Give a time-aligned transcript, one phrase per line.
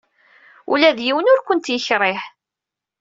[0.71, 2.21] Ula d yiwen ur kent-yekṛih.